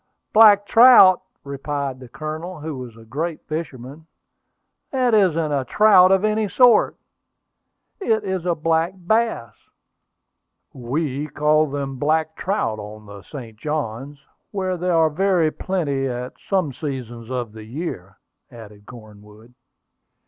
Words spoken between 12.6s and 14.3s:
on the St. Johns,